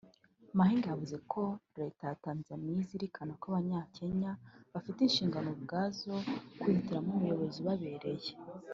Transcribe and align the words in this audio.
Mahiga 0.57 0.87
yavuze 0.91 1.17
ko 1.31 1.41
Leta 1.79 2.01
ya 2.09 2.17
Tanzania 2.25 2.79
izirikana 2.85 3.31
ko 3.41 3.45
Abanyakenya 3.51 4.31
bafite 4.73 4.99
inshingano 5.03 5.47
ubwabo 5.55 5.89
zo 6.01 6.15
kwihitiramo 6.59 7.09
umuyobozi 7.13 7.57
ubabereye 7.61 8.31